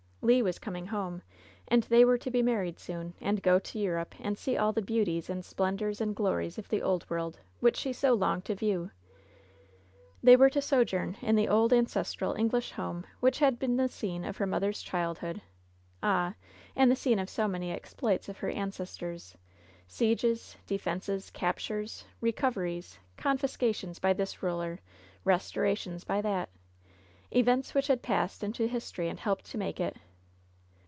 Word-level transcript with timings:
Le 0.23 0.43
was 0.43 0.59
coming 0.59 0.85
home, 0.85 1.23
and 1.67 1.81
they 1.85 2.05
were 2.05 2.15
to 2.17 2.29
be 2.29 2.43
married 2.43 2.77
soon, 2.77 3.11
and 3.19 3.41
go 3.41 3.57
to 3.57 3.79
Europe 3.79 4.13
and 4.19 4.37
see 4.37 4.55
all 4.55 4.71
the 4.71 4.79
beauties 4.83 5.31
and 5.31 5.43
splendors 5.43 5.99
and 5.99 6.15
glories 6.15 6.59
of 6.59 6.69
the 6.69 6.79
Old 6.79 7.09
World, 7.09 7.39
which 7.59 7.75
she 7.75 7.91
so 7.91 8.13
longed 8.13 8.45
to 8.45 8.53
view. 8.53 8.91
They 10.21 10.35
were 10.35 10.51
to 10.51 10.61
sojourn 10.61 11.17
in 11.23 11.35
the 11.35 11.47
old, 11.47 11.73
ancestral 11.73 12.35
English 12.35 12.69
home 12.73 13.03
which 13.19 13.39
had 13.39 13.57
been 13.57 13.77
the 13.77 13.87
scene 13.87 14.23
of 14.23 14.37
her 14.37 14.45
mother's 14.45 14.83
childhood— 14.83 15.41
ah! 16.03 16.35
and 16.75 16.91
the 16.91 16.95
scene 16.95 17.17
of 17.17 17.27
so 17.27 17.47
many 17.47 17.71
exploits 17.71 18.29
of 18.29 18.37
her 18.37 18.49
ancestors— 18.51 19.35
sieges, 19.87 20.55
defenses, 20.67 21.31
captures, 21.31 22.05
re 22.21 22.31
coveries, 22.31 22.99
confiscations 23.17 23.97
by 23.97 24.13
this 24.13 24.43
ruler, 24.43 24.77
restorations 25.23 26.03
by 26.03 26.21
that 26.21 26.47
LOVE'S 27.31 27.31
BITTEREST 27.31 27.31
CUP 27.31 27.33
63— 27.33 27.39
events 27.41 27.73
which 27.73 27.87
had 27.87 28.01
passed 28.03 28.43
into 28.43 28.67
history 28.67 29.09
and 29.09 29.19
helped 29.19 29.45
to 29.45 29.57
make 29.57 29.79
it. 29.79 29.97